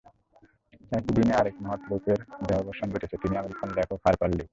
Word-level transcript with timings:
একই 0.91 1.11
দিনে 1.17 1.33
আরেক 1.33 1.55
মহৎ 1.63 1.81
লেখকের 1.89 2.19
দেহাবসান 2.47 2.87
ঘটেছে— 2.93 3.21
তিনি 3.23 3.35
আমেরিকান 3.37 3.69
লেখক 3.77 3.99
হারপার 4.05 4.29
লি। 4.29 4.45